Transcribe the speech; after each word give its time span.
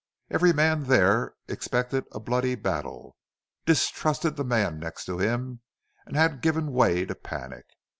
Every 0.31 0.51
man 0.51 0.85
there 0.85 1.35
expected 1.47 2.05
a 2.11 2.19
bloody 2.19 2.55
battle 2.55 3.15
distrusted 3.67 4.35
the 4.35 4.43
man 4.43 4.79
next 4.79 5.05
to 5.05 5.19
him 5.19 5.61
and 6.07 6.15
had 6.17 6.41
given 6.41 6.71
way 6.73 7.05
to 7.05 7.13
panic. 7.13 7.65